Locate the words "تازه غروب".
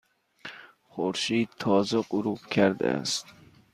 1.59-2.39